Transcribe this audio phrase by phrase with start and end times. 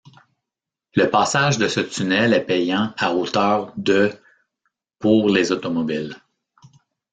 [0.95, 4.11] Le passage de ce tunnel est payant à hauteur de
[4.97, 6.15] pour les automobiles.